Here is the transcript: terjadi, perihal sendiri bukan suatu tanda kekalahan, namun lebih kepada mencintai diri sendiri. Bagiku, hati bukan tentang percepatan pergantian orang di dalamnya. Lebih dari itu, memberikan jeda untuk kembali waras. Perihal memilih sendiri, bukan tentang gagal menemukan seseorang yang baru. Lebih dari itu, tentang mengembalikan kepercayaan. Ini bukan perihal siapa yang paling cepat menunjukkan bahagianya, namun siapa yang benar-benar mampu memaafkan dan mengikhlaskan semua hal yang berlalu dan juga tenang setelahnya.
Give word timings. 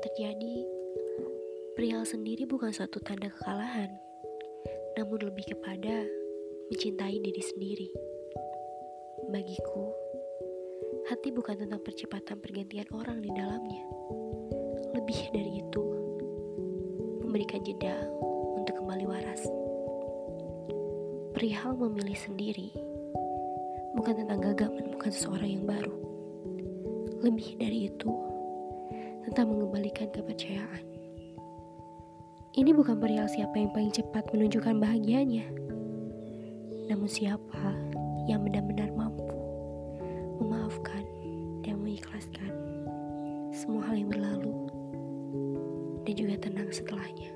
terjadi, 0.00 0.56
perihal 1.76 2.08
sendiri 2.08 2.48
bukan 2.48 2.72
suatu 2.72 2.96
tanda 3.04 3.28
kekalahan, 3.28 3.92
namun 4.96 5.28
lebih 5.28 5.44
kepada 5.52 6.08
mencintai 6.72 7.20
diri 7.20 7.42
sendiri. 7.44 7.88
Bagiku, 9.28 9.92
hati 11.12 11.28
bukan 11.36 11.60
tentang 11.60 11.84
percepatan 11.84 12.40
pergantian 12.40 12.88
orang 12.96 13.20
di 13.20 13.28
dalamnya. 13.32 13.84
Lebih 14.96 15.20
dari 15.36 15.52
itu, 15.60 15.84
memberikan 17.24 17.60
jeda 17.60 18.08
untuk 18.56 18.80
kembali 18.80 19.04
waras. 19.04 19.42
Perihal 21.36 21.76
memilih 21.76 22.16
sendiri, 22.16 22.70
bukan 23.98 24.24
tentang 24.24 24.40
gagal 24.40 24.68
menemukan 24.72 25.12
seseorang 25.12 25.50
yang 25.60 25.66
baru. 25.68 25.96
Lebih 27.20 27.56
dari 27.60 27.88
itu, 27.92 28.33
tentang 29.28 29.52
mengembalikan 29.52 30.08
kepercayaan. 30.12 30.84
Ini 32.54 32.70
bukan 32.70 33.02
perihal 33.02 33.26
siapa 33.26 33.58
yang 33.58 33.74
paling 33.74 33.90
cepat 33.90 34.30
menunjukkan 34.30 34.78
bahagianya, 34.78 35.50
namun 36.86 37.10
siapa 37.10 37.74
yang 38.30 38.46
benar-benar 38.46 38.94
mampu 38.94 39.26
memaafkan 40.38 41.02
dan 41.66 41.82
mengikhlaskan 41.82 42.52
semua 43.50 43.86
hal 43.90 43.98
yang 43.98 44.10
berlalu 44.10 44.54
dan 46.06 46.14
juga 46.14 46.34
tenang 46.38 46.70
setelahnya. 46.70 47.32